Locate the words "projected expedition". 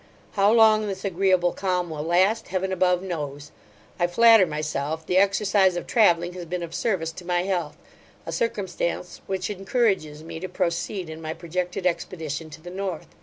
11.35-12.49